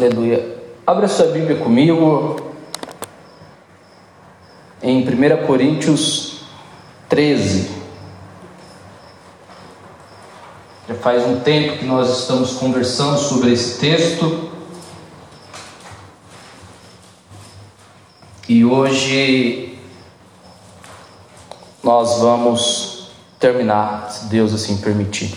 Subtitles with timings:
[0.00, 0.56] Aleluia.
[0.86, 2.54] Abra sua Bíblia comigo
[4.82, 6.40] em 1 Coríntios
[7.06, 7.68] 13.
[10.88, 14.48] Já faz um tempo que nós estamos conversando sobre esse texto.
[18.48, 19.78] E hoje
[21.84, 25.34] nós vamos terminar, se Deus assim permitir.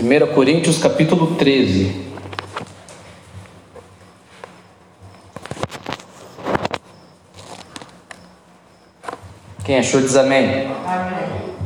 [0.00, 2.05] 1 Coríntios capítulo 13.
[9.66, 10.72] Quem achou diz amém.
[10.86, 11.56] Amém.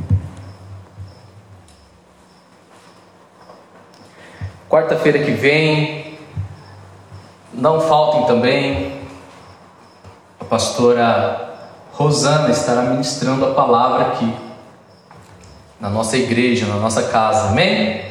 [4.71, 6.19] Quarta-feira que vem,
[7.53, 9.03] não faltem também.
[10.41, 11.59] A pastora
[11.93, 14.35] Rosana estará ministrando a palavra aqui,
[15.79, 17.51] na nossa igreja, na nossa casa.
[17.51, 18.03] Amém?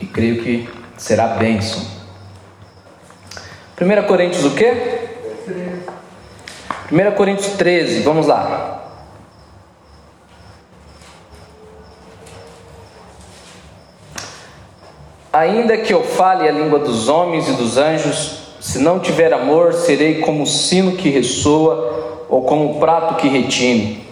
[0.00, 1.82] E creio que será bênção.
[3.80, 5.08] 1 Coríntios o quê?
[6.90, 8.74] 1 Coríntios 13, vamos lá.
[15.32, 19.72] Ainda que eu fale a língua dos homens e dos anjos, se não tiver amor,
[19.72, 24.04] serei como o sino que ressoa ou como o prato que retine.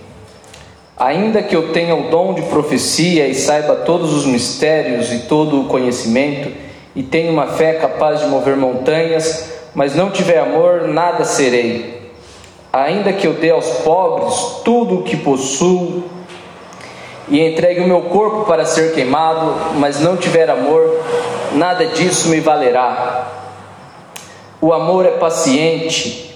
[0.97, 5.61] Ainda que eu tenha o dom de profecia e saiba todos os mistérios e todo
[5.61, 6.53] o conhecimento,
[6.97, 12.11] e tenho uma fé capaz de mover montanhas, mas não tiver amor, nada serei.
[12.73, 16.05] Ainda que eu dê aos pobres tudo o que possuo
[17.29, 21.03] e entregue o meu corpo para ser queimado, mas não tiver amor,
[21.53, 23.31] nada disso me valerá.
[24.59, 26.35] O amor é paciente,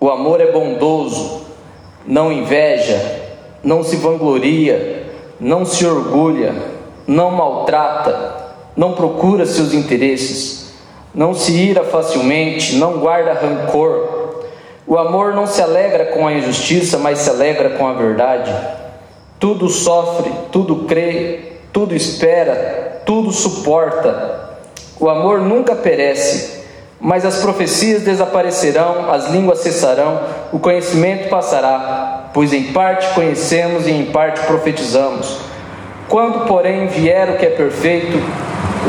[0.00, 1.42] o amor é bondoso,
[2.04, 3.22] não inveja,
[3.62, 5.06] não se vangloria,
[5.38, 6.54] não se orgulha,
[7.06, 8.43] não maltrata
[8.76, 10.72] não procura seus interesses,
[11.14, 14.42] não se ira facilmente, não guarda rancor.
[14.86, 18.52] O amor não se alegra com a injustiça, mas se alegra com a verdade.
[19.38, 24.58] Tudo sofre, tudo crê, tudo espera, tudo suporta.
[24.98, 26.64] O amor nunca perece,
[27.00, 30.20] mas as profecias desaparecerão, as línguas cessarão,
[30.52, 35.43] o conhecimento passará, pois em parte conhecemos e em parte profetizamos.
[36.14, 38.16] Quando, porém, vier o que é perfeito,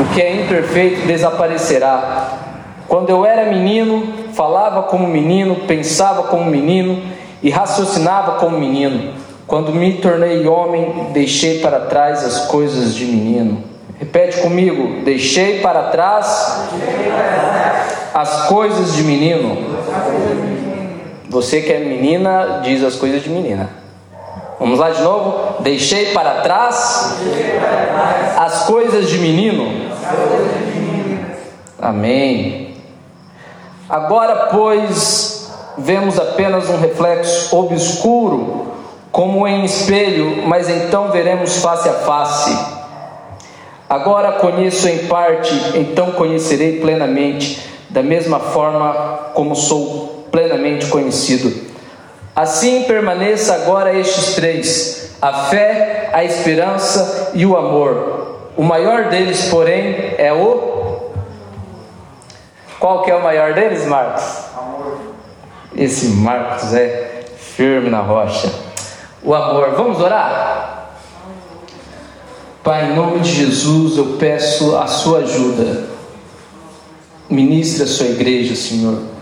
[0.00, 2.38] o que é imperfeito desaparecerá.
[2.86, 7.02] Quando eu era menino, falava como menino, pensava como menino
[7.42, 9.14] e raciocinava como menino.
[9.44, 13.60] Quando me tornei homem, deixei para trás as coisas de menino.
[13.98, 16.70] Repete comigo: deixei para trás
[18.14, 19.76] as coisas de menino.
[21.28, 23.84] Você que é menina, diz as coisas de menina.
[24.58, 25.62] Vamos lá de novo?
[25.62, 27.16] Deixei para trás
[28.38, 29.90] as coisas de menino.
[31.80, 32.74] Amém.
[33.88, 38.72] Agora, pois, vemos apenas um reflexo obscuro,
[39.12, 42.76] como em espelho, mas então veremos face a face.
[43.88, 48.92] Agora conheço em parte, então conhecerei plenamente, da mesma forma
[49.34, 51.65] como sou plenamente conhecido.
[52.36, 58.50] Assim permaneça agora estes três: a fé, a esperança e o amor.
[58.54, 61.12] O maior deles, porém, é o.
[62.78, 64.22] Qual que é o maior deles, Marcos?
[64.54, 64.98] Amor.
[65.74, 68.52] Esse Marcos é firme na rocha.
[69.22, 69.70] O amor.
[69.70, 70.90] Vamos orar?
[72.62, 75.86] Pai, em nome de Jesus, eu peço a sua ajuda.
[77.30, 79.15] Ministre a sua igreja, Senhor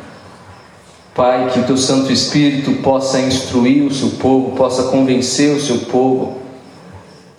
[1.15, 5.79] Pai, que o teu Santo Espírito possa instruir o seu povo, possa convencer o seu
[5.87, 6.39] povo,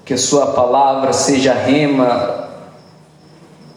[0.05, 2.45] que a sua palavra seja rema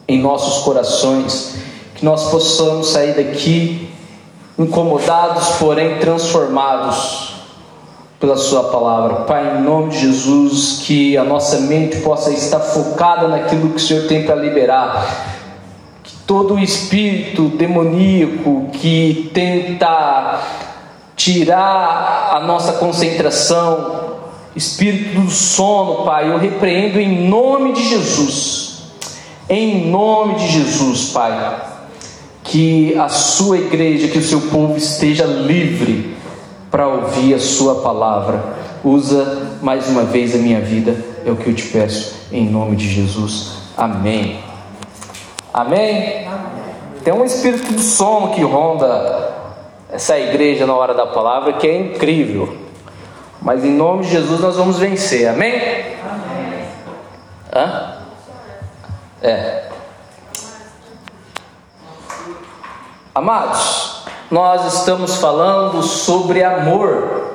[0.07, 1.55] em nossos corações,
[1.95, 3.89] que nós possamos sair daqui
[4.57, 7.35] incomodados, porém transformados
[8.19, 9.23] pela Sua palavra.
[9.23, 13.79] Pai, em nome de Jesus, que a nossa mente possa estar focada naquilo que o
[13.79, 15.38] Senhor tem para liberar
[16.29, 20.39] todo espírito demoníaco que tenta
[21.15, 24.11] tirar a nossa concentração,
[24.55, 28.83] espírito do sono, Pai, eu repreendo em nome de Jesus.
[29.49, 31.61] Em nome de Jesus, Pai,
[32.43, 36.15] que a sua igreja, que o seu povo esteja livre
[36.69, 38.55] para ouvir a sua palavra.
[38.83, 40.95] Usa mais uma vez a minha vida,
[41.25, 43.53] é o que eu te peço, em nome de Jesus.
[43.75, 44.48] Amém.
[45.53, 46.27] Amém?
[47.03, 49.33] Tem um espírito de sono que ronda
[49.91, 52.55] essa igreja na hora da palavra que é incrível.
[53.41, 55.27] Mas em nome de Jesus nós vamos vencer.
[55.27, 55.55] Amém?
[56.03, 56.65] Amém.
[57.53, 57.95] Hã?
[59.21, 59.69] É.
[63.15, 67.33] Amados, nós estamos falando sobre amor.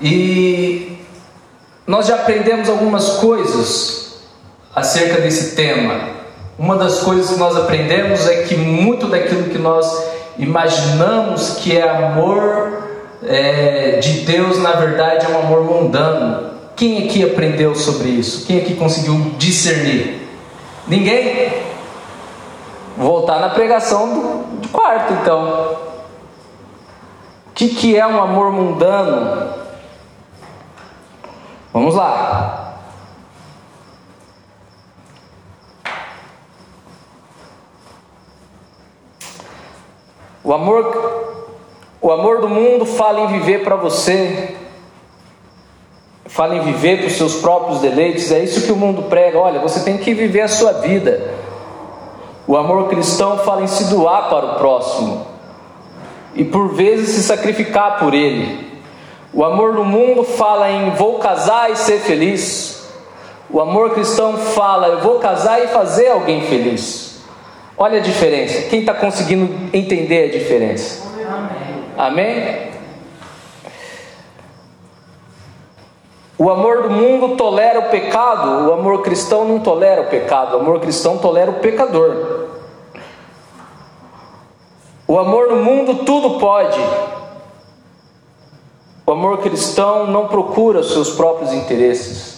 [0.00, 1.04] E
[1.86, 4.03] nós já aprendemos algumas coisas
[4.74, 6.14] acerca desse tema.
[6.58, 9.86] Uma das coisas que nós aprendemos é que muito daquilo que nós
[10.38, 12.82] imaginamos que é amor
[13.26, 16.50] é, de Deus, na verdade, é um amor mundano.
[16.76, 18.46] Quem aqui aprendeu sobre isso?
[18.46, 20.28] Quem aqui conseguiu discernir?
[20.86, 21.52] Ninguém?
[22.96, 25.78] Vou voltar na pregação do, do quarto, então.
[27.48, 29.52] O que, que é um amor mundano?
[31.72, 32.63] Vamos lá.
[40.44, 41.24] O amor,
[42.02, 44.54] o amor do mundo fala em viver para você,
[46.26, 48.30] fala em viver para os seus próprios deleites.
[48.30, 49.38] É isso que o mundo prega.
[49.38, 51.32] Olha, você tem que viver a sua vida.
[52.46, 55.26] O amor cristão fala em se doar para o próximo
[56.34, 58.82] e por vezes se sacrificar por ele.
[59.32, 62.86] O amor do mundo fala em vou casar e ser feliz.
[63.48, 67.03] O amor cristão fala eu vou casar e fazer alguém feliz.
[67.76, 68.68] Olha a diferença.
[68.68, 71.08] Quem está conseguindo entender a diferença?
[71.96, 72.44] Amém.
[72.44, 72.74] Amém?
[76.36, 80.60] O amor do mundo tolera o pecado, o amor cristão não tolera o pecado, o
[80.60, 82.48] amor cristão tolera o pecador.
[85.06, 86.80] O amor no mundo tudo pode.
[89.06, 92.33] O amor cristão não procura os seus próprios interesses.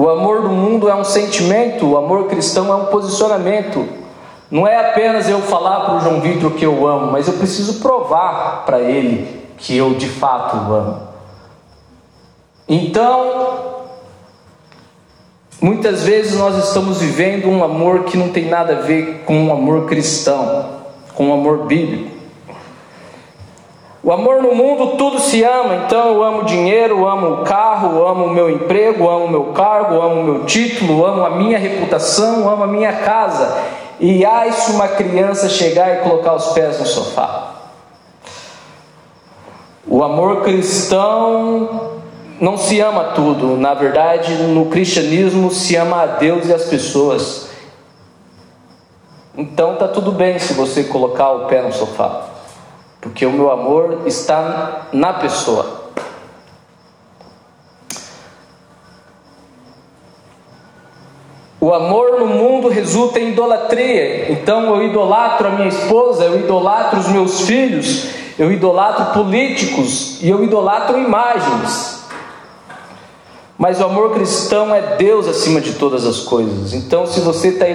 [0.00, 3.86] O amor do mundo é um sentimento, o amor cristão é um posicionamento.
[4.50, 7.80] Não é apenas eu falar para o João Vitor que eu amo, mas eu preciso
[7.80, 11.02] provar para ele que eu de fato o amo.
[12.66, 13.82] Então,
[15.60, 19.52] muitas vezes nós estamos vivendo um amor que não tem nada a ver com um
[19.52, 20.76] amor cristão,
[21.14, 22.19] com um amor bíblico.
[24.02, 28.24] O amor no mundo tudo se ama, então eu amo dinheiro, amo o carro, amo
[28.24, 32.48] o meu emprego, amo o meu cargo, amo o meu título, amo a minha reputação,
[32.48, 33.58] amo a minha casa.
[34.00, 37.56] E ai se uma criança chegar e colocar os pés no sofá.
[39.86, 41.98] O amor cristão
[42.40, 47.50] não se ama tudo, na verdade, no cristianismo se ama a Deus e as pessoas.
[49.36, 52.39] Então tá tudo bem se você colocar o pé no sofá
[53.00, 55.80] porque o meu amor está na pessoa.
[61.60, 64.32] O amor no mundo resulta em idolatria.
[64.32, 68.08] Então eu idolatro a minha esposa, eu idolatro os meus filhos,
[68.38, 72.00] eu idolatro políticos e eu idolatro imagens.
[73.58, 76.72] Mas o amor cristão é Deus acima de todas as coisas.
[76.72, 77.66] Então, se você está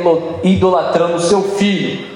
[0.44, 2.14] idolatrando o seu filho,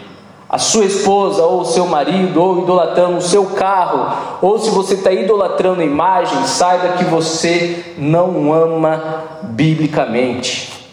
[0.50, 4.96] a sua esposa ou o seu marido, ou idolatrando o seu carro, ou se você
[4.96, 10.88] está idolatrando a imagem, saiba que você não ama biblicamente,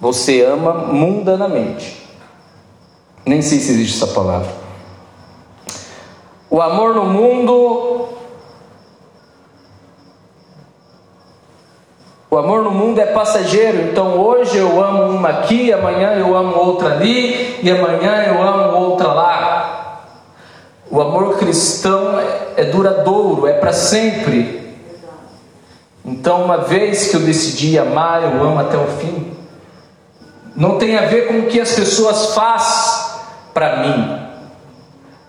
[0.00, 2.00] você ama mundanamente.
[3.26, 4.50] Nem sei se existe essa palavra.
[6.48, 7.91] O amor no mundo
[12.32, 16.56] O amor no mundo é passageiro, então hoje eu amo uma aqui, amanhã eu amo
[16.56, 20.00] outra ali, e amanhã eu amo outra lá.
[20.90, 22.18] O amor cristão
[22.56, 24.78] é duradouro, é para sempre.
[26.02, 29.36] Então, uma vez que eu decidi amar, eu amo até o fim.
[30.56, 33.20] Não tem a ver com o que as pessoas fazem
[33.52, 34.26] para mim,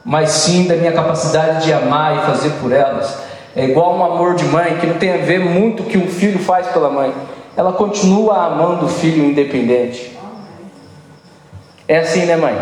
[0.05, 3.33] mas sim da minha capacidade de amar e fazer por elas.
[3.55, 6.07] É igual um amor de mãe que não tem a ver muito o que um
[6.07, 7.13] filho faz pela mãe.
[7.55, 10.17] Ela continua amando o filho independente.
[11.88, 12.55] É assim, né, mãe?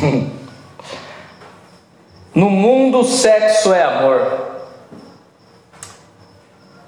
[2.34, 4.52] no mundo, o sexo é amor.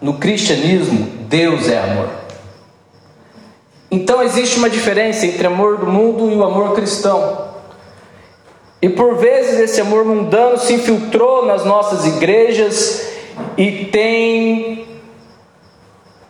[0.00, 2.08] No cristianismo, Deus é amor.
[3.90, 7.43] Então existe uma diferença entre amor do mundo e o amor cristão.
[8.84, 13.02] E por vezes esse amor mundano se infiltrou nas nossas igrejas
[13.56, 14.86] e tem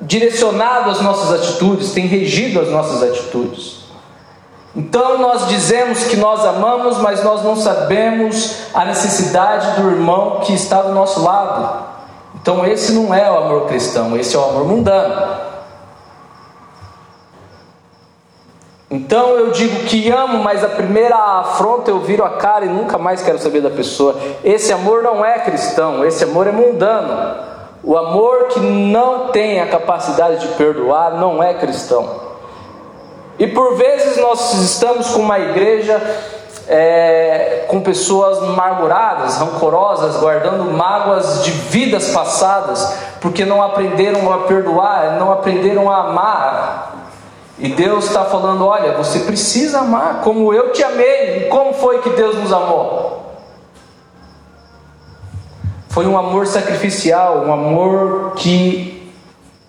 [0.00, 3.78] direcionado as nossas atitudes, tem regido as nossas atitudes.
[4.72, 10.54] Então nós dizemos que nós amamos, mas nós não sabemos a necessidade do irmão que
[10.54, 11.86] está do nosso lado.
[12.40, 15.53] Então esse não é o amor cristão, esse é o amor mundano.
[18.94, 22.96] Então eu digo que amo, mas a primeira afronta eu viro a cara e nunca
[22.96, 24.14] mais quero saber da pessoa.
[24.44, 27.42] Esse amor não é cristão, esse amor é mundano.
[27.82, 32.08] O amor que não tem a capacidade de perdoar não é cristão.
[33.36, 36.00] E por vezes nós estamos com uma igreja
[36.68, 45.16] é, com pessoas amarguradas, rancorosas, guardando mágoas de vidas passadas, porque não aprenderam a perdoar,
[45.18, 46.93] não aprenderam a amar.
[47.64, 51.38] E Deus está falando: olha, você precisa amar como eu te amei.
[51.38, 53.40] E como foi que Deus nos amou?
[55.88, 59.10] Foi um amor sacrificial, um amor que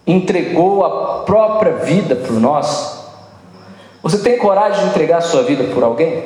[0.06, 3.08] entregou a própria vida por nós.
[4.04, 6.22] Você tem coragem de entregar sua vida por alguém?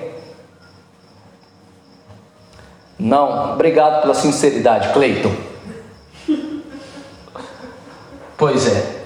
[2.98, 3.54] Não.
[3.54, 5.36] Obrigado pela sinceridade, Cleiton.
[8.36, 8.99] Pois é.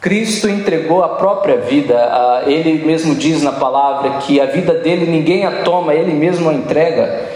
[0.00, 2.42] Cristo entregou a própria vida.
[2.46, 6.54] Ele mesmo diz na palavra que a vida dele ninguém a toma, ele mesmo a
[6.54, 7.28] entrega.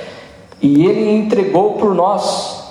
[0.60, 2.70] E ele entregou por nós.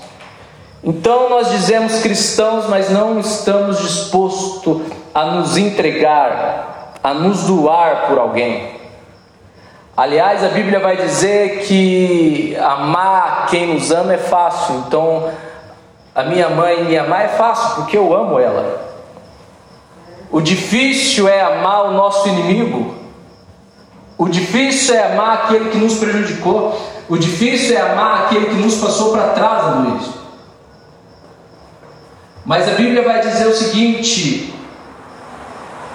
[0.84, 4.82] Então nós dizemos cristãos, mas não estamos dispostos
[5.14, 6.72] a nos entregar
[7.04, 8.80] a nos doar por alguém.
[9.96, 14.84] Aliás, a Bíblia vai dizer que amar quem nos ama é fácil.
[14.88, 15.30] Então,
[16.14, 18.91] a minha mãe me amar é fácil porque eu amo ela.
[20.32, 22.96] O difícil é amar o nosso inimigo.
[24.18, 26.80] O difícil é amar aquele que nos prejudicou.
[27.10, 30.10] O difícil é amar aquele que nos passou para trás, Luiz.
[32.46, 34.54] Mas a Bíblia vai dizer o seguinte: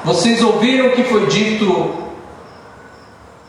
[0.05, 1.95] vocês ouviram o que foi dito: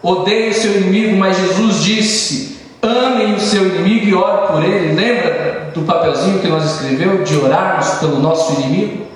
[0.02, 4.96] odeie o seu inimigo, mas Jesus disse: amem o seu inimigo e ore por ele.
[4.96, 9.07] Lembra do papelzinho que nós escreveu de orarmos pelo nosso inimigo?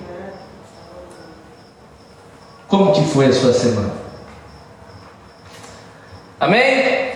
[2.72, 3.92] Como que foi a sua semana?
[6.40, 7.12] Amém?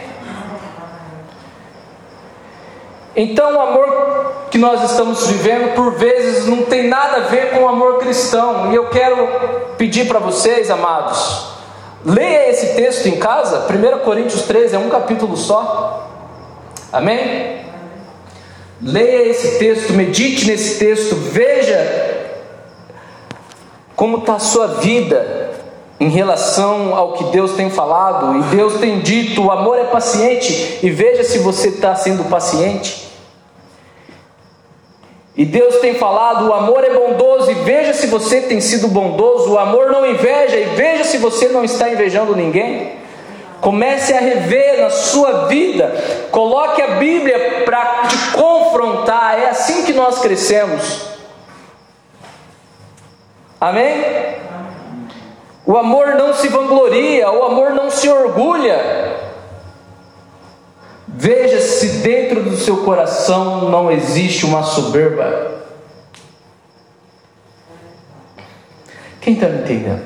[3.16, 7.62] Então, o amor que nós estamos vivendo, por vezes, não tem nada a ver com
[7.62, 8.70] o amor cristão.
[8.70, 9.26] E eu quero
[9.78, 11.46] pedir para vocês, amados,
[12.04, 13.66] leia esse texto em casa.
[13.66, 16.06] 1 Coríntios 13 é um capítulo só.
[16.92, 17.64] Amém?
[18.82, 22.26] Leia esse texto, medite nesse texto, veja
[23.96, 25.45] como está a sua vida
[25.98, 28.38] em relação ao que Deus tem falado.
[28.38, 33.06] E Deus tem dito: o amor é paciente, e veja se você está sendo paciente.
[35.36, 39.52] E Deus tem falado: o amor é bondoso, e veja se você tem sido bondoso.
[39.52, 43.06] O amor não inveja, e veja se você não está invejando ninguém.
[43.60, 49.38] Comece a rever na sua vida, coloque a Bíblia para te confrontar.
[49.40, 51.06] É assim que nós crescemos.
[53.58, 54.45] Amém?
[55.66, 58.78] O amor não se vangloria, o amor não se orgulha.
[61.08, 65.56] Veja se dentro do seu coração não existe uma soberba.
[69.20, 70.02] Quem está me entendendo?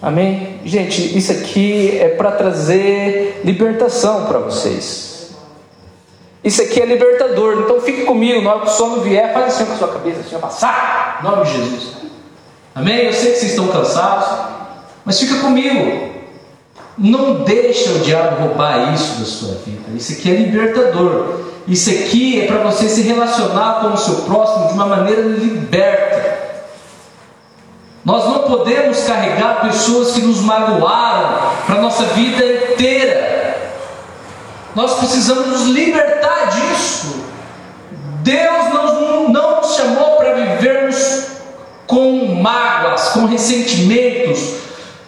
[0.00, 0.60] Amém?
[0.64, 5.30] Gente, isso aqui é para trazer libertação para vocês.
[6.42, 7.64] Isso aqui é libertador.
[7.64, 10.20] Então fique comigo, na hora que o sono vier, faz assim com a sua cabeça,
[10.20, 11.99] assim, passar, em nome de Jesus.
[12.80, 13.04] Amém?
[13.04, 14.26] Eu sei que vocês estão cansados,
[15.04, 16.08] mas fica comigo.
[16.96, 19.90] Não deixa o diabo roubar isso da sua vida.
[19.94, 21.40] Isso aqui é libertador.
[21.68, 26.40] Isso aqui é para você se relacionar com o seu próximo de uma maneira liberta.
[28.02, 33.74] Nós não podemos carregar pessoas que nos magoaram para a nossa vida inteira.
[34.74, 37.24] Nós precisamos nos libertar disso.
[38.22, 41.29] Deus não, não nos chamou para vivermos
[41.90, 44.54] com mágoas, com ressentimentos,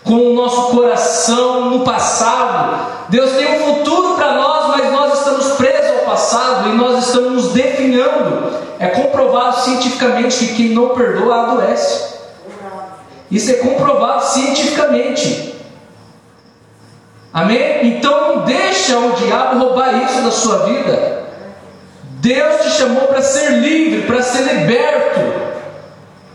[0.02, 3.06] com o nosso coração no passado.
[3.08, 7.32] Deus tem um futuro para nós, mas nós estamos presos ao passado e nós estamos
[7.44, 8.50] nos definhando.
[8.80, 12.14] É comprovado cientificamente que quem não perdoa adoece.
[13.30, 15.54] Isso é comprovado cientificamente.
[17.32, 17.86] Amém?
[17.86, 21.22] Então não deixa o diabo roubar isso da sua vida.
[22.20, 25.51] Deus te chamou para ser livre, para ser liberto.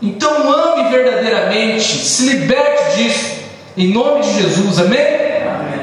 [0.00, 3.38] Então ame verdadeiramente, se liberte disso.
[3.76, 5.00] Em nome de Jesus, amém?
[5.00, 5.78] amém?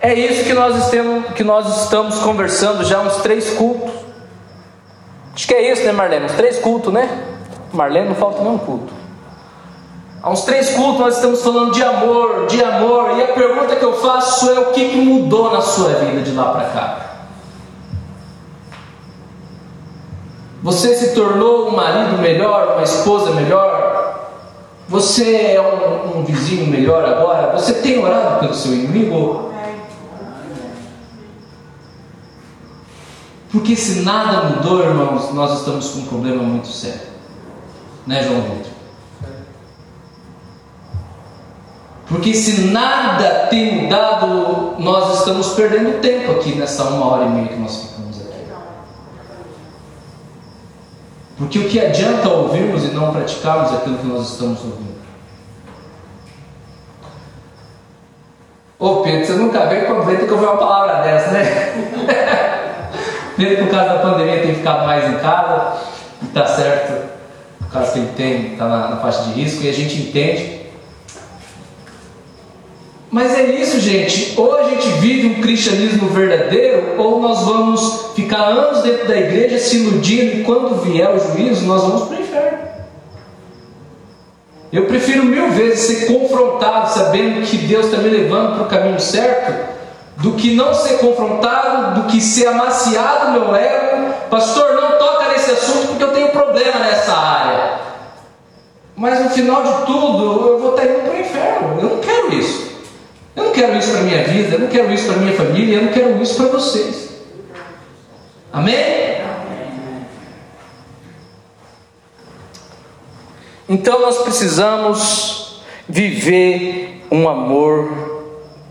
[0.00, 3.90] É isso que nós, estamos, que nós estamos conversando já uns três cultos.
[5.34, 6.24] Acho que é isso, né, Marlene?
[6.24, 7.08] Uns três cultos, né?
[7.72, 8.99] Marlene não falta nenhum culto.
[10.22, 13.84] Há uns três cultos nós estamos falando de amor, de amor, e a pergunta que
[13.84, 17.06] eu faço é o que mudou na sua vida de lá para cá?
[20.62, 24.28] Você se tornou um marido melhor, uma esposa melhor?
[24.88, 27.52] Você é um, um vizinho melhor agora?
[27.58, 29.50] Você tem orado pelo seu inimigo?
[33.50, 37.08] Porque se nada mudou, irmãos, nós estamos com um problema muito sério.
[38.06, 38.79] Né, João Vitor?
[42.10, 47.46] Porque se nada tem mudado, nós estamos perdendo tempo aqui nessa uma hora e meia
[47.46, 48.44] que nós ficamos aqui.
[51.38, 54.90] Porque o que adianta ouvirmos e não praticarmos aquilo que nós estamos ouvindo?
[58.76, 61.74] Ô Pedro, você nunca veio com que eu uma palavra dessa, né?
[63.36, 65.76] Pedro, por causa da pandemia, tem ficado mais em casa,
[66.22, 67.08] e está certo,
[67.60, 70.59] por causa que ele tem, está na, na faixa de risco, e a gente entende.
[73.10, 74.34] Mas é isso, gente.
[74.36, 79.58] Ou a gente vive um cristianismo verdadeiro, ou nós vamos ficar anos dentro da igreja
[79.58, 82.58] se iludindo e quando vier o juízo, nós vamos para o inferno.
[84.72, 89.00] Eu prefiro mil vezes ser confrontado sabendo que Deus está me levando para o caminho
[89.00, 89.68] certo,
[90.18, 94.14] do que não ser confrontado, do que ser amaciado meu ego.
[94.30, 97.80] Pastor, não toca nesse assunto porque eu tenho problema nessa área.
[98.94, 101.80] Mas no final de tudo, eu vou estar indo para o inferno.
[101.80, 102.69] Eu não quero isso.
[103.36, 105.82] Eu não quero isso para minha vida, eu não quero isso para minha família, eu
[105.84, 107.10] não quero isso para vocês.
[108.52, 109.10] Amém?
[113.68, 118.20] Então nós precisamos viver um amor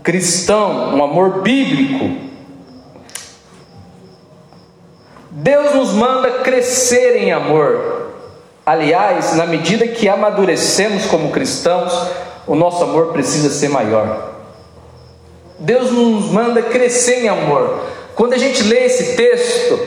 [0.02, 2.28] cristão, um amor bíblico.
[5.30, 8.10] Deus nos manda crescer em amor.
[8.66, 11.92] Aliás, na medida que amadurecemos como cristãos,
[12.46, 14.39] o nosso amor precisa ser maior.
[15.60, 17.80] Deus nos manda crescer em amor.
[18.14, 19.78] Quando a gente lê esse texto,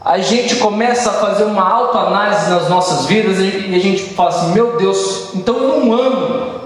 [0.00, 4.52] a gente começa a fazer uma autoanálise nas nossas vidas e a gente fala assim:
[4.52, 6.60] meu Deus, então eu não amo,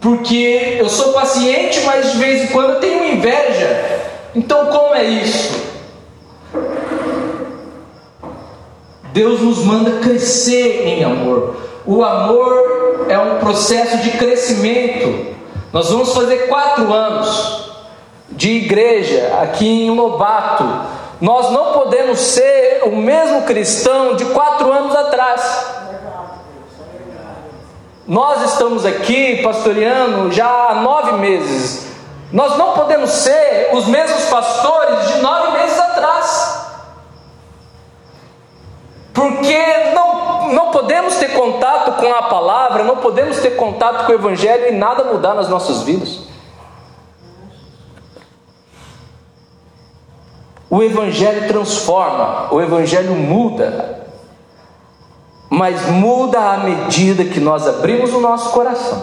[0.00, 4.00] porque eu sou paciente, mas de vez em quando eu tenho inveja.
[4.34, 5.66] Então, como é isso?
[9.12, 11.56] Deus nos manda crescer em amor.
[11.86, 15.34] O amor é um processo de crescimento.
[15.72, 17.70] Nós vamos fazer quatro anos
[18.30, 20.64] de igreja aqui em Lobato,
[21.20, 25.66] nós não podemos ser o mesmo cristão de quatro anos atrás.
[28.06, 31.86] Nós estamos aqui pastoreando já há nove meses.
[32.32, 36.45] Nós não podemos ser os mesmos pastores de nove meses atrás.
[39.16, 39.56] Porque
[39.94, 44.68] não, não podemos ter contato com a palavra, não podemos ter contato com o Evangelho
[44.68, 46.26] e nada mudar nas nossas vidas.
[50.68, 54.06] O Evangelho transforma, o Evangelho muda,
[55.48, 59.02] mas muda à medida que nós abrimos o nosso coração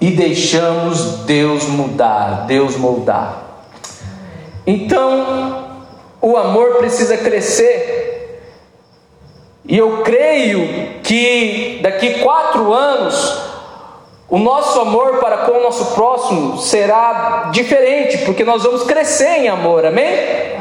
[0.00, 3.42] e deixamos Deus mudar, Deus moldar.
[4.64, 5.64] Então,
[6.20, 8.15] o amor precisa crescer,
[9.68, 13.46] e eu creio que daqui quatro anos
[14.28, 19.48] o nosso amor para com o nosso próximo será diferente, porque nós vamos crescer em
[19.48, 20.56] amor, amém?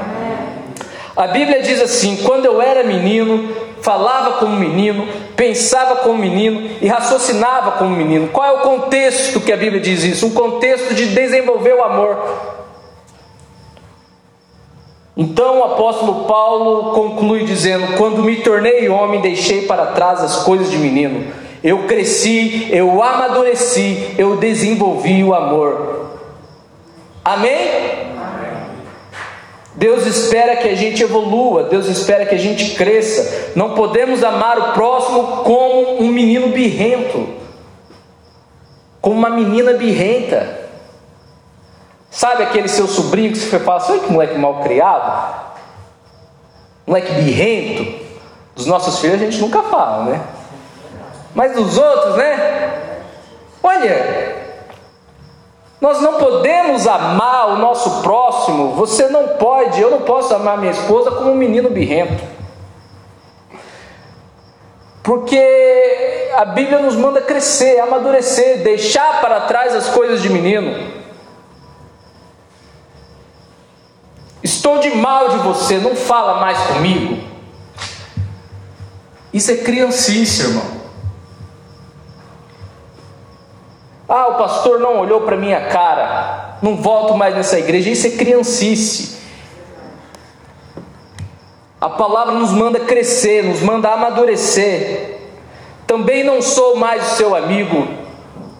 [1.15, 6.87] A Bíblia diz assim: quando eu era menino, falava como menino, pensava como menino e
[6.87, 8.27] raciocinava como menino.
[8.29, 10.27] Qual é o contexto que a Bíblia diz isso?
[10.27, 12.54] Um contexto de desenvolver o amor.
[15.17, 20.69] Então o apóstolo Paulo conclui dizendo: Quando me tornei homem, deixei para trás as coisas
[20.69, 21.31] de menino.
[21.63, 26.11] Eu cresci, eu amadureci, eu desenvolvi o amor.
[27.23, 28.05] Amém?
[29.73, 33.51] Deus espera que a gente evolua, Deus espera que a gente cresça.
[33.55, 37.27] Não podemos amar o próximo como um menino birrento,
[39.01, 40.64] como uma menina birrenta.
[42.15, 45.35] Sabe aquele seu sobrinho que você fala assim, que moleque mal criado?
[46.87, 48.05] Moleque birrento?
[48.55, 50.21] Dos nossos filhos a gente nunca fala, né?
[51.35, 53.01] Mas dos outros, né?
[53.61, 54.33] Olha,
[55.81, 58.71] nós não podemos amar o nosso próximo.
[58.75, 62.23] Você não pode, eu não posso amar minha esposa como um menino birrento.
[65.03, 71.03] Porque a Bíblia nos manda crescer, amadurecer, deixar para trás as coisas de menino.
[74.45, 77.17] Estou de mal de você, não fala mais comigo.
[79.33, 80.65] Isso é criancice, irmão.
[84.07, 87.89] Ah, o pastor não olhou para minha cara, não volto mais nessa igreja.
[87.89, 89.17] Isso é criancice.
[91.81, 95.21] A palavra nos manda crescer, nos manda amadurecer.
[95.87, 97.87] Também não sou mais o seu amigo.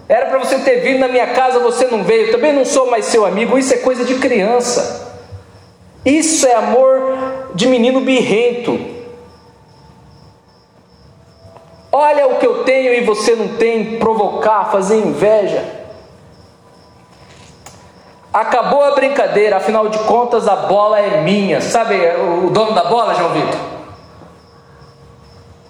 [0.09, 2.31] Era para você ter vindo na minha casa, você não veio.
[2.31, 3.55] Também não sou mais seu amigo.
[3.55, 5.05] Isso é coisa de criança.
[6.05, 8.79] Isso é amor de menino birrento.
[11.91, 15.63] Olha o que eu tenho e você não tem, provocar, fazer inveja.
[18.31, 21.61] Acabou a brincadeira, afinal de contas a bola é minha.
[21.61, 23.59] Sabe o dono da bola, João Vitor?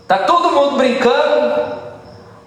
[0.08, 1.76] Tá todo mundo brincando,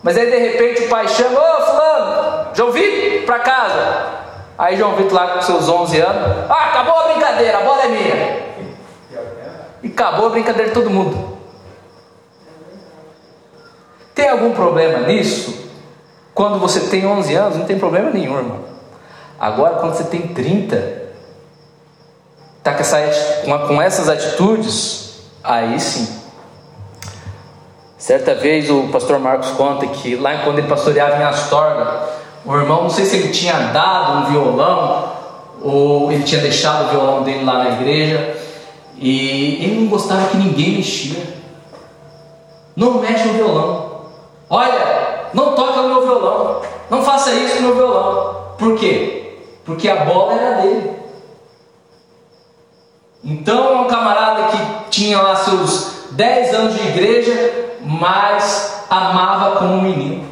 [0.02, 4.17] mas aí de repente o pai chama: Ô Fulano, João Vitor, para casa.
[4.58, 7.88] Aí João Vitor lá com seus 11 anos: Ah, acabou a brincadeira, a bola é
[7.88, 8.48] minha.
[9.84, 11.38] E acabou a brincadeira de todo mundo.
[14.14, 15.70] Tem algum problema nisso?
[16.34, 18.64] Quando você tem 11 anos, não tem problema nenhum, irmão.
[19.38, 20.76] Agora, quando você tem 30,
[22.58, 22.74] está
[23.44, 26.18] com, com essas atitudes, aí sim.
[27.96, 32.08] Certa vez o pastor Marcos conta que lá quando ele pastoreava em Astorga,
[32.44, 35.12] o irmão, não sei se ele tinha dado um violão
[35.62, 38.36] ou ele tinha deixado o violão dele lá na igreja
[38.96, 41.22] e ele não gostava que ninguém mexia.
[42.76, 44.02] Não mexe no violão.
[44.48, 46.62] Olha, não toca no meu violão.
[46.88, 48.36] Não faça isso no meu violão.
[48.56, 49.18] Por quê?
[49.68, 50.92] porque a bola era dele.
[53.22, 59.82] Então, um camarada que tinha lá seus 10 anos de igreja, mas amava como um
[59.82, 60.26] menino.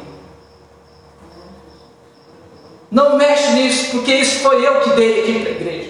[2.89, 5.89] Não mexe nisso, porque isso foi eu que dei aqui para a igreja.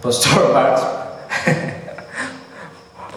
[0.00, 0.82] Pastor Marcos.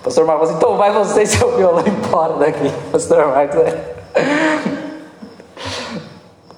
[0.03, 2.71] Pastor Marcos, então vai você e seu violão embora daqui.
[2.91, 3.59] Pastor Marcos.
[3.59, 3.95] É.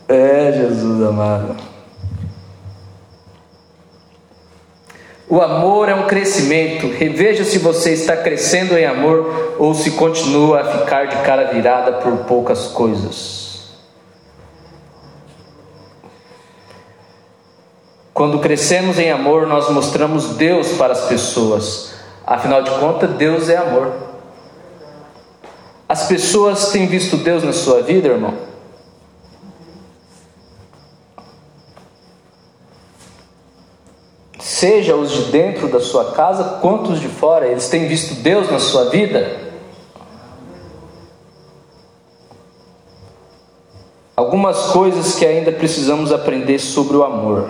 [0.06, 1.56] É, Jesus amado.
[5.28, 6.88] O amor é crescimento.
[6.89, 11.93] Reveja se você está crescendo em amor ou se continua a ficar de cara virada
[11.93, 13.73] por poucas coisas.
[18.13, 21.95] Quando crescemos em amor, nós mostramos Deus para as pessoas.
[22.28, 23.91] Afinal de contas, Deus é amor.
[25.89, 28.53] As pessoas têm visto Deus na sua vida, irmão?
[34.63, 38.49] Seja os de dentro da sua casa quanto os de fora, eles têm visto Deus
[38.49, 39.41] na sua vida?
[44.15, 47.49] Algumas coisas que ainda precisamos aprender sobre o amor.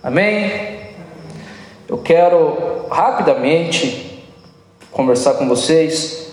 [0.00, 0.78] Amém?
[1.88, 4.24] Eu quero rapidamente
[4.92, 6.32] conversar com vocês,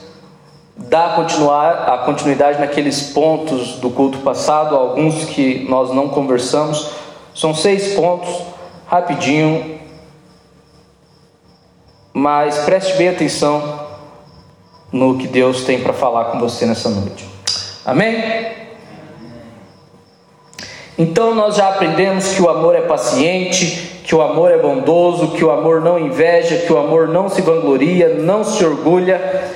[0.78, 6.92] dar continuar, a continuidade naqueles pontos do culto passado, alguns que nós não conversamos.
[7.34, 8.54] São seis pontos
[8.88, 9.80] rapidinho,
[12.14, 13.88] mas preste bem atenção
[14.92, 17.28] no que Deus tem para falar com você nessa noite.
[17.86, 18.64] Amém?
[20.98, 25.44] Então nós já aprendemos que o amor é paciente, que o amor é bondoso, que
[25.44, 29.50] o amor não inveja, que o amor não se vangloria, não se orgulha.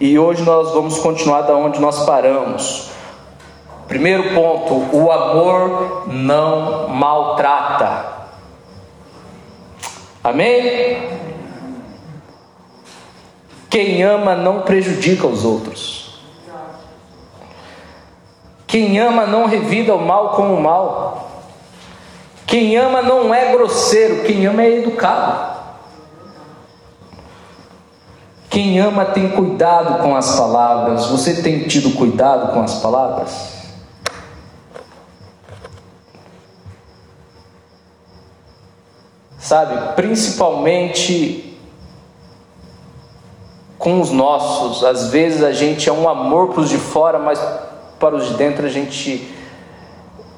[0.00, 2.90] E hoje nós vamos continuar da onde nós paramos.
[3.86, 8.19] Primeiro ponto, o amor não maltrata.
[10.22, 11.20] Amém?
[13.70, 16.20] Quem ama não prejudica os outros.
[18.66, 21.30] Quem ama não revida o mal com o mal.
[22.46, 25.50] Quem ama não é grosseiro, quem ama é educado.
[28.50, 31.06] Quem ama tem cuidado com as palavras.
[31.06, 33.59] Você tem tido cuidado com as palavras?
[39.50, 39.96] Sabe?
[39.96, 41.58] Principalmente
[43.76, 44.84] com os nossos.
[44.84, 47.44] Às vezes a gente é um amor para os de fora, mas
[47.98, 49.28] para os de dentro a gente,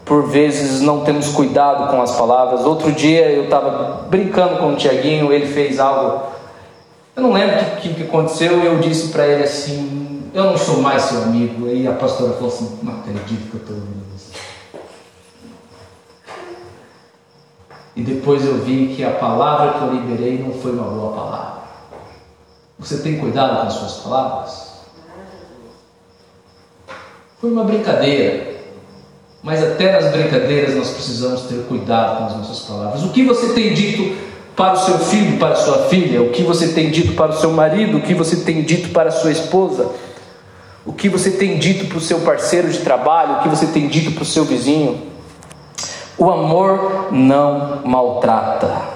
[0.02, 2.64] por vezes, não temos cuidado com as palavras.
[2.64, 6.22] Outro dia eu estava brincando com o Tiaguinho, ele fez algo.
[7.14, 10.56] Eu não lembro o que, que, aconteceu e eu disse para ele assim: Eu não
[10.56, 11.68] sou mais seu amigo.
[11.68, 14.02] E a pastora falou assim: Não acredito que eu estou ouvindo
[17.94, 21.62] E depois eu vi que a palavra que eu liberei não foi uma boa palavra.
[22.78, 24.72] Você tem cuidado com as suas palavras?
[27.40, 28.52] Foi uma brincadeira.
[29.42, 33.02] Mas até nas brincadeiras nós precisamos ter cuidado com as nossas palavras.
[33.02, 34.16] O que você tem dito
[34.56, 36.22] para o seu filho, para a sua filha?
[36.22, 37.98] O que você tem dito para o seu marido?
[37.98, 39.90] O que você tem dito para a sua esposa?
[40.86, 43.34] O que você tem dito para o seu parceiro de trabalho?
[43.34, 45.11] O que você tem dito para o seu vizinho?
[46.18, 48.92] O amor não maltrata.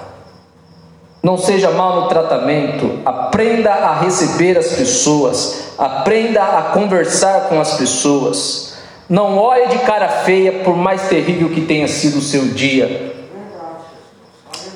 [1.21, 7.75] Não seja mal no tratamento, aprenda a receber as pessoas, aprenda a conversar com as
[7.75, 8.77] pessoas.
[9.09, 13.15] Não olhe de cara feia, por mais terrível que tenha sido o seu dia.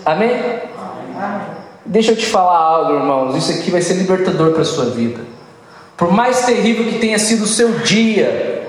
[0.06, 0.32] Amém?
[1.86, 3.36] Deixa eu te falar algo, irmãos.
[3.36, 5.22] Isso aqui vai ser libertador para a sua vida.
[5.96, 8.61] Por mais terrível que tenha sido o seu dia,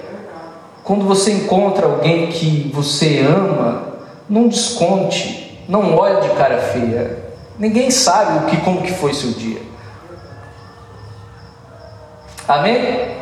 [0.85, 7.23] quando você encontra alguém que você ama, não desconte, não olhe de cara feia.
[7.59, 9.63] Ninguém sabe o que, como que foi seu dia.
[12.49, 13.13] Amém?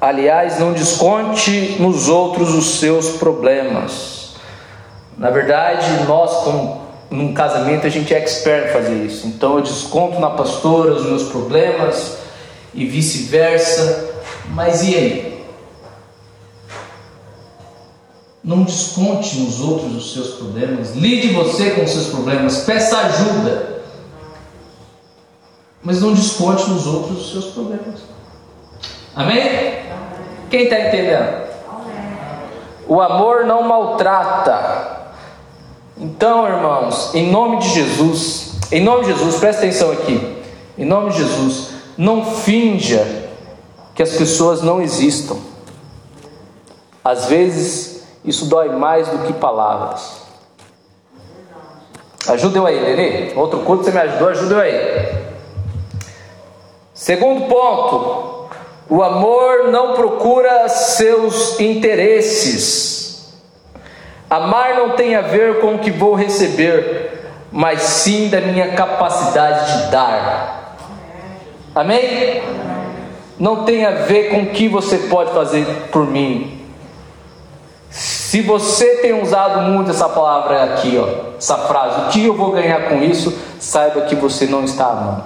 [0.00, 4.34] Aliás, não desconte nos outros os seus problemas.
[5.16, 6.81] Na verdade, nós, como
[7.12, 9.26] num casamento, a gente é expert em fazer isso.
[9.26, 12.18] Então, eu desconto na pastora os meus problemas
[12.72, 14.10] e vice-versa.
[14.50, 15.44] Mas e aí?
[18.42, 20.96] Não desconte nos outros os seus problemas.
[20.96, 22.64] Lide você com os seus problemas.
[22.64, 23.82] Peça ajuda.
[25.82, 28.00] Mas não desconte nos outros os seus problemas.
[29.14, 29.82] Amém?
[30.50, 31.42] Quem está entendendo?
[32.88, 35.01] O amor não maltrata.
[36.02, 40.42] Então, irmãos, em nome de Jesus, em nome de Jesus, presta atenção aqui.
[40.76, 43.30] Em nome de Jesus, não finja
[43.94, 45.36] que as pessoas não existam.
[47.04, 50.22] Às vezes, isso dói mais do que palavras.
[52.26, 53.32] Ajuda eu aí, Nenê.
[53.36, 55.22] Outro culto você me ajudou, ajuda eu aí.
[56.92, 58.48] Segundo ponto,
[58.90, 62.91] o amor não procura seus interesses.
[64.32, 69.84] Amar não tem a ver com o que vou receber, mas sim da minha capacidade
[69.84, 70.78] de dar.
[71.74, 72.42] Amém?
[73.38, 76.64] Não tem a ver com o que você pode fazer por mim.
[77.90, 82.52] Se você tem usado muito essa palavra aqui, ó, essa frase, o que eu vou
[82.52, 83.38] ganhar com isso?
[83.60, 85.24] Saiba que você não está amando.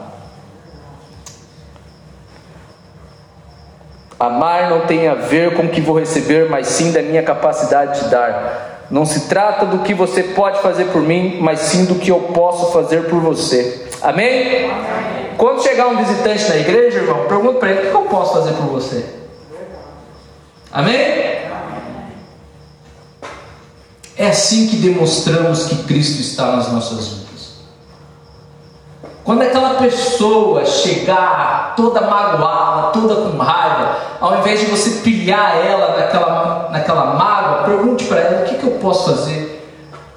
[4.19, 8.01] Amar não tem a ver com o que vou receber, mas sim da minha capacidade
[8.01, 8.76] de dar.
[8.91, 12.21] Não se trata do que você pode fazer por mim, mas sim do que eu
[12.21, 13.87] posso fazer por você.
[14.01, 14.71] Amém?
[14.71, 15.31] Amém.
[15.37, 18.53] Quando chegar um visitante na igreja, irmão, pergunta para ele: o que eu posso fazer
[18.53, 19.05] por você?
[20.73, 21.37] Amém?
[24.17, 27.26] É assim que demonstramos que Cristo está nas nossas vidas.
[29.27, 35.97] Quando aquela pessoa chegar toda magoada, toda com raiva, ao invés de você pilhar ela
[35.97, 39.69] naquela, naquela mágoa, pergunte para ela: o que, que eu posso fazer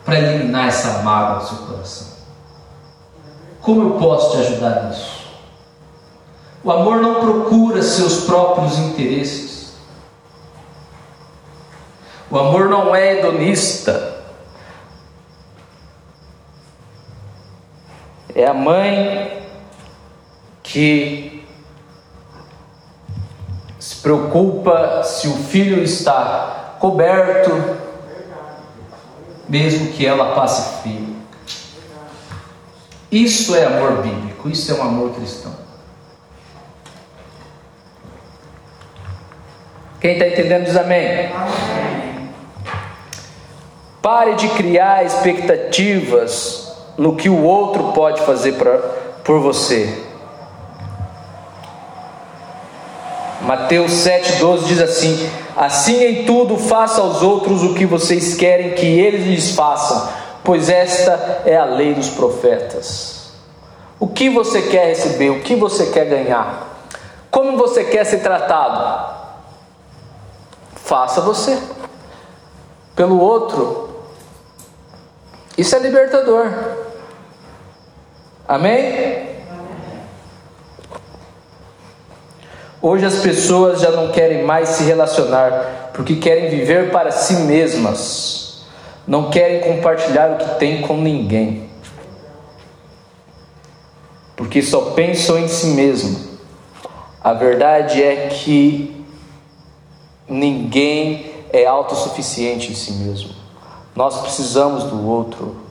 [0.05, 2.07] para eliminar essa mágoa do seu coração?
[3.63, 5.27] Como eu posso te ajudar nisso?
[6.63, 9.73] O amor não procura seus próprios interesses.
[12.29, 14.18] O amor não é hedonista.
[18.35, 19.41] É a mãe
[20.61, 21.47] que
[23.79, 27.51] se preocupa se o filho está coberto,
[29.47, 31.15] mesmo que ela passe frio.
[33.11, 35.57] Isso é amor bíblico, isso é um amor cristão.
[39.99, 41.31] Quem está entendendo diz amém.
[41.33, 42.29] amém.
[44.01, 46.68] Pare de criar expectativas
[46.99, 48.77] no que o outro pode fazer pra,
[49.23, 50.03] por você.
[53.41, 58.85] Mateus 7,12 diz assim: Assim em tudo faça aos outros o que vocês querem que
[58.85, 60.09] eles lhes façam,
[60.43, 63.31] pois esta é a lei dos profetas.
[63.97, 65.29] O que você quer receber?
[65.29, 66.67] O que você quer ganhar?
[67.31, 69.15] Como você quer ser tratado?
[70.75, 71.57] Faça você.
[72.93, 73.89] Pelo outro.
[75.57, 76.88] Isso é libertador.
[78.49, 79.29] Amém?
[82.81, 88.65] Hoje as pessoas já não querem mais se relacionar porque querem viver para si mesmas,
[89.05, 91.69] não querem compartilhar o que têm com ninguém,
[94.35, 96.39] porque só pensam em si mesmo.
[97.21, 99.05] A verdade é que
[100.27, 103.29] ninguém é autossuficiente em si mesmo,
[103.95, 105.68] nós precisamos do outro.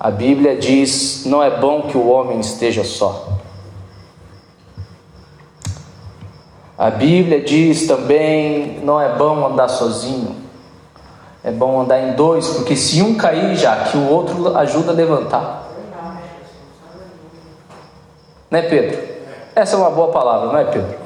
[0.00, 3.28] A Bíblia diz: não é bom que o homem esteja só.
[6.78, 10.36] A Bíblia diz também: não é bom andar sozinho.
[11.44, 14.94] É bom andar em dois, porque se um cair já, que o outro ajuda a
[14.94, 15.68] levantar.
[18.50, 18.98] Né, Pedro?
[19.54, 20.98] Essa é uma boa palavra, não é, Pedro?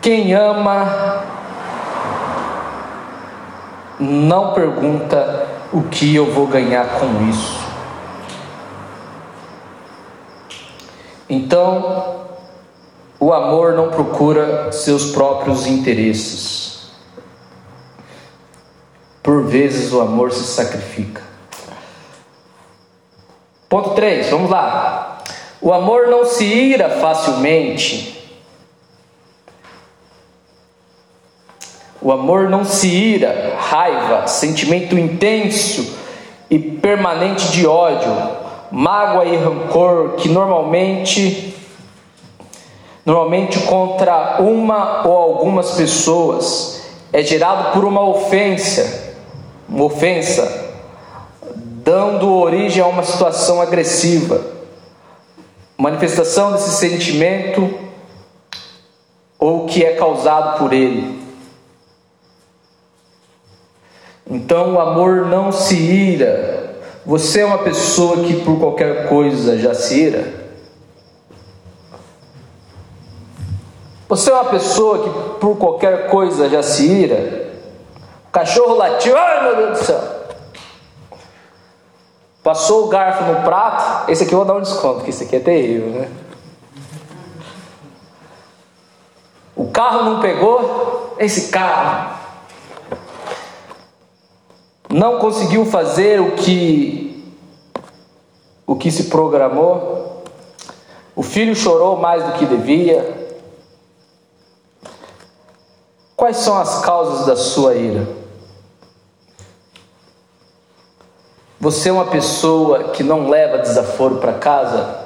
[0.00, 1.22] Quem ama
[3.98, 5.41] não pergunta
[5.72, 7.62] o que eu vou ganhar com isso.
[11.28, 12.26] Então,
[13.18, 16.90] o amor não procura seus próprios interesses.
[19.22, 21.22] Por vezes o amor se sacrifica.
[23.68, 25.22] Ponto 3, vamos lá.
[25.60, 28.11] O amor não se ira facilmente.
[32.02, 35.96] O amor não se ira, raiva, sentimento intenso
[36.50, 38.10] e permanente de ódio,
[38.72, 41.54] mágoa e rancor que normalmente
[43.06, 49.14] normalmente contra uma ou algumas pessoas é gerado por uma ofensa,
[49.68, 50.72] uma ofensa,
[51.54, 54.40] dando origem a uma situação agressiva.
[55.78, 57.72] Manifestação desse sentimento
[59.38, 61.21] ou que é causado por ele.
[64.26, 66.76] Então o amor não se ira.
[67.04, 70.42] Você é uma pessoa que por qualquer coisa já se ira?
[74.08, 77.50] Você é uma pessoa que por qualquer coisa já se ira?
[78.28, 80.00] O cachorro latiu, ai meu Deus do céu.
[82.42, 85.36] Passou o garfo no prato, esse aqui eu vou dar um desconto, porque esse aqui
[85.36, 86.08] é terrível, né?
[89.54, 92.11] O carro não pegou, esse carro
[94.92, 97.32] não conseguiu fazer o que
[98.66, 100.22] o que se programou.
[101.16, 103.22] O filho chorou mais do que devia.
[106.14, 108.06] Quais são as causas da sua ira?
[111.58, 115.00] Você é uma pessoa que não leva desaforo para casa?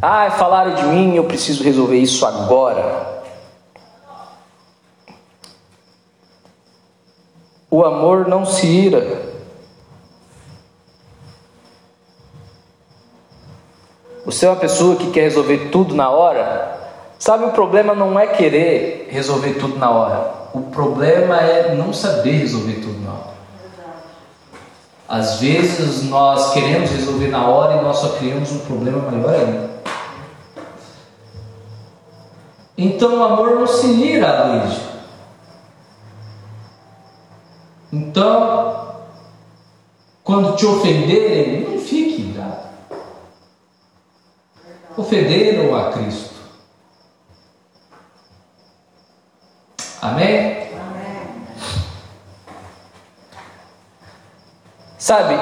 [0.00, 3.21] Ah, falaram de mim, eu preciso resolver isso agora.
[7.72, 9.22] O amor não se ira.
[14.26, 16.78] Você é uma pessoa que quer resolver tudo na hora?
[17.18, 20.34] Sabe, o problema não é querer resolver tudo na hora.
[20.52, 23.32] O problema é não saber resolver tudo na hora.
[25.08, 29.70] Às vezes nós queremos resolver na hora e nós só criamos um problema maior ainda.
[32.76, 34.91] Então o amor não se ira, Luiz.
[37.92, 38.94] Então,
[40.24, 42.68] quando te ofenderem, não fique irado.
[44.96, 46.32] Ofenderam a Cristo.
[50.00, 50.62] Amém?
[54.96, 55.34] Sabe,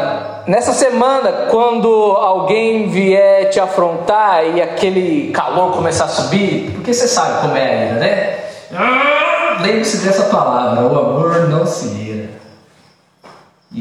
[0.47, 7.07] nessa semana, quando alguém vier te afrontar e aquele calor começar a subir, porque você
[7.07, 8.39] sabe como é a ira, né?
[8.75, 11.89] Ah, lembre-se dessa palavra: o amor não se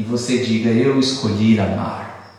[0.00, 2.32] e você diga: Eu escolhi amar.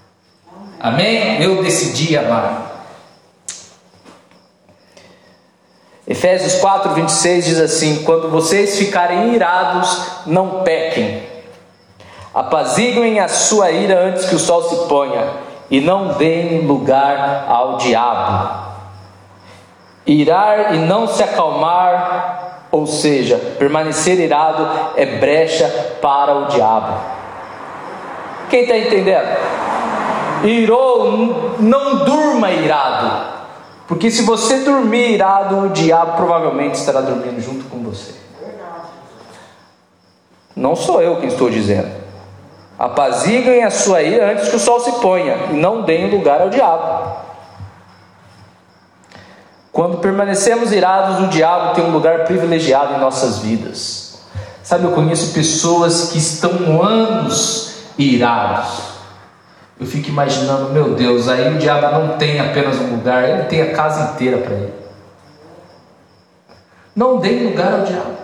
[0.80, 1.40] Amém?
[1.40, 2.88] Eu decidi amar.
[6.08, 11.22] Efésios 4, 26 diz assim: Quando vocês ficarem irados, não pequem.
[12.34, 15.30] Apaziguem a sua ira antes que o sol se ponha,
[15.70, 18.72] e não deem lugar ao diabo.
[20.08, 25.68] Irar e não se acalmar, ou seja, permanecer irado, é brecha
[26.02, 27.21] para o diabo.
[28.52, 29.38] Quem está entendendo?
[30.44, 33.32] Irou, não durma irado.
[33.88, 38.14] Porque se você dormir irado, o diabo provavelmente estará dormindo junto com você.
[40.54, 41.90] Não sou eu quem estou dizendo.
[42.78, 46.50] Apaziguem a sua ira antes que o sol se ponha, e não deem lugar ao
[46.50, 47.22] diabo.
[49.72, 54.20] Quando permanecemos irados, o diabo tem um lugar privilegiado em nossas vidas.
[54.62, 58.92] Sabe, eu conheço pessoas que estão anos irados.
[59.80, 63.64] Eu fico imaginando, meu Deus, aí o diabo não tem apenas um lugar, ele tem
[63.64, 64.74] a casa inteira para ele.
[66.96, 68.18] Não dê lugar ao diabo.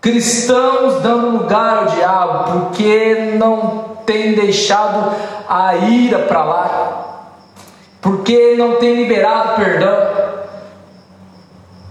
[0.00, 5.12] Cristãos dando lugar ao diabo porque não tem deixado
[5.48, 7.32] a ira para lá,
[8.00, 10.06] porque não tem liberado perdão,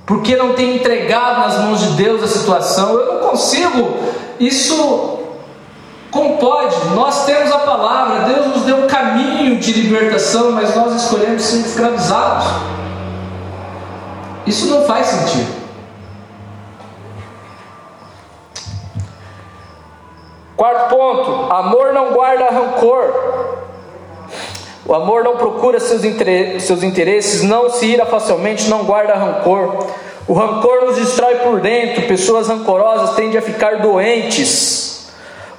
[0.06, 2.94] porque não tem entregado nas mãos de Deus a situação.
[2.94, 3.98] Eu não consigo.
[4.40, 5.15] Isso
[6.16, 6.74] como pode?
[6.96, 11.58] Nós temos a palavra, Deus nos deu um caminho de libertação, mas nós escolhemos ser
[11.58, 12.48] escravizados.
[14.48, 15.66] Isso não faz sentido.
[20.56, 23.66] Quarto ponto: amor não guarda rancor.
[24.86, 29.88] O amor não procura seus, interesses, não se ira facilmente, não guarda rancor.
[30.28, 32.04] O rancor nos destrói por dentro.
[32.04, 34.95] Pessoas rancorosas tendem a ficar doentes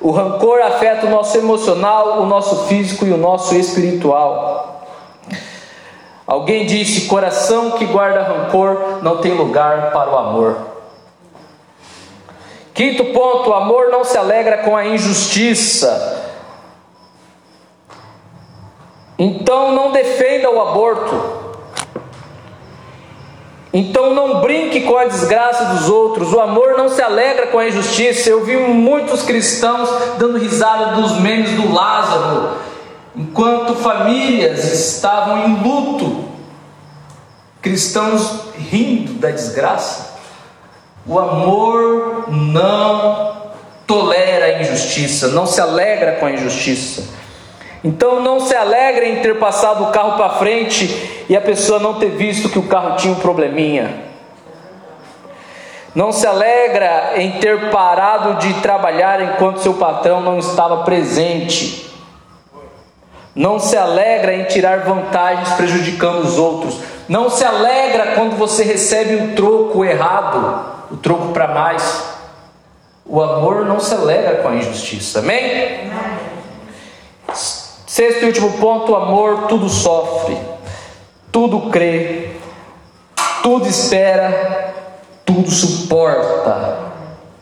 [0.00, 4.86] O rancor afeta o nosso emocional, o nosso físico e o nosso espiritual.
[6.26, 10.56] Alguém disse: coração que guarda rancor não tem lugar para o amor.
[12.74, 16.24] Quinto ponto: o amor não se alegra com a injustiça.
[19.18, 21.45] Então não defenda o aborto.
[23.72, 26.32] Então não brinque com a desgraça dos outros.
[26.32, 28.30] O amor não se alegra com a injustiça.
[28.30, 29.88] Eu vi muitos cristãos
[30.18, 32.56] dando risada dos memes do Lázaro,
[33.14, 36.24] enquanto famílias estavam em luto.
[37.60, 40.16] Cristãos rindo da desgraça.
[41.06, 43.36] O amor não
[43.86, 47.04] tolera a injustiça, não se alegra com a injustiça.
[47.84, 51.94] Então não se alegra em ter passado o carro para frente e a pessoa não
[51.94, 54.06] ter visto que o carro tinha um probleminha.
[55.94, 61.90] Não se alegra em ter parado de trabalhar enquanto seu patrão não estava presente.
[63.34, 66.80] Não se alegra em tirar vantagens prejudicando os outros.
[67.08, 72.14] Não se alegra quando você recebe um troco errado, o troco para mais.
[73.04, 75.20] O amor não se alegra com a injustiça.
[75.20, 75.80] Amém?
[75.82, 76.25] Amém.
[77.96, 80.36] Sexto e último ponto: amor tudo sofre,
[81.32, 82.32] tudo crê,
[83.42, 84.74] tudo espera,
[85.24, 86.76] tudo suporta.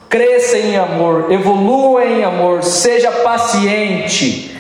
[0.09, 4.57] Cresça em amor, evolua em amor, seja paciente,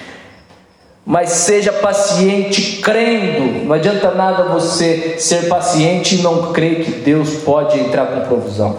[1.07, 3.64] mas seja paciente crendo.
[3.64, 8.78] Não adianta nada você ser paciente e não crer que Deus pode entrar com provisão.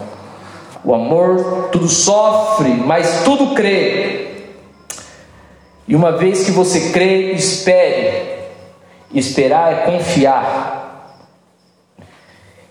[0.84, 4.35] O amor tudo sofre, mas tudo crê.
[5.88, 8.36] E uma vez que você crê, espere.
[9.14, 10.76] Esperar é confiar.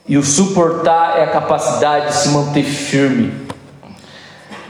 [0.08, 3.46] E o suportar é a capacidade de se manter firme.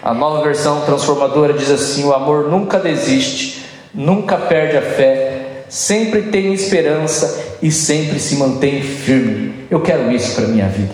[0.02, 6.24] A nova versão transformadora diz assim: o amor nunca desiste, nunca perde a fé, sempre
[6.24, 9.66] tem esperança e sempre se mantém firme.
[9.70, 10.94] Eu quero isso para minha vida.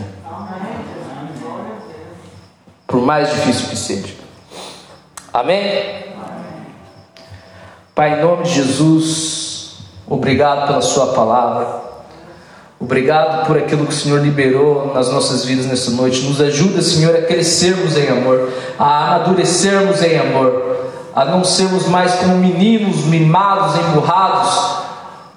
[2.87, 4.15] Por mais difícil que seja.
[5.33, 6.00] Amém?
[8.01, 9.73] Pai, em nome de Jesus,
[10.07, 11.67] obrigado pela Sua palavra,
[12.79, 16.21] obrigado por aquilo que o Senhor liberou nas nossas vidas nessa noite.
[16.21, 18.49] Nos ajuda, Senhor, a crescermos em amor,
[18.79, 20.77] a amadurecermos em amor,
[21.13, 24.77] a não sermos mais como meninos mimados, emburrados,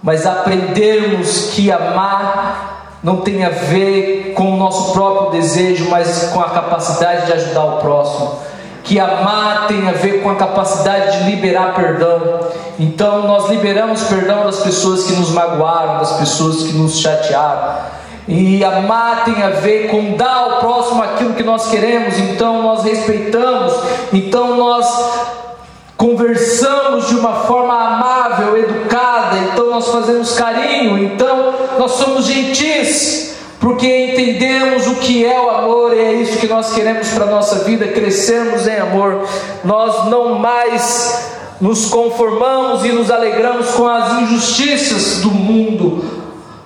[0.03, 6.41] mas aprendermos que amar não tem a ver com o nosso próprio desejo, mas com
[6.41, 8.54] a capacidade de ajudar o próximo
[8.85, 12.51] que amar tem a ver com a capacidade de liberar perdão.
[12.79, 17.77] Então nós liberamos perdão das pessoas que nos magoaram, das pessoas que nos chatearam.
[18.29, 22.83] E amar tem a ver com dar ao próximo aquilo que nós queremos, então nós
[22.83, 23.75] respeitamos,
[24.13, 24.87] então nós
[25.97, 33.34] conversamos de uma forma amável, educada, então nós fazemos carinho, então nós somos gentis
[33.65, 37.31] porque entendemos o que é o amor e é isso que nós queremos para a
[37.31, 39.27] nossa vida, crescermos em amor.
[39.65, 46.05] Nós não mais nos conformamos e nos alegramos com as injustiças do mundo,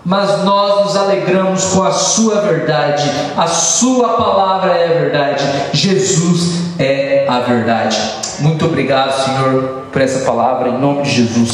[0.04, 3.08] mas nós nos alegramos com a Sua verdade.
[3.36, 5.44] A Sua palavra é a verdade.
[5.72, 7.96] Jesus é a verdade.
[8.40, 11.46] Muito obrigado, Senhor, por essa palavra, em nome de Jesus.